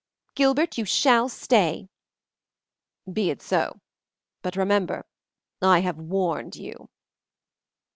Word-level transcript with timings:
Gilbert, 0.33 0.79
you 0.79 0.83
shall 0.85 1.29
stay." 1.29 1.87
"Be 3.13 3.29
it 3.29 3.39
so, 3.39 3.81
but 4.41 4.55
remember 4.55 5.05
I 5.61 5.81
have 5.81 5.99
warned 5.99 6.55
you." 6.55 6.89